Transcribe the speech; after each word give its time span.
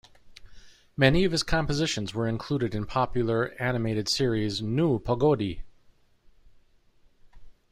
Many 0.97 1.25
of 1.25 1.31
his 1.31 1.43
compositions 1.43 2.11
were 2.11 2.27
included 2.27 2.73
in 2.73 2.87
popular 2.87 3.53
animated 3.61 4.09
series 4.09 4.59
Nu, 4.59 4.97
pogodi! 4.97 5.61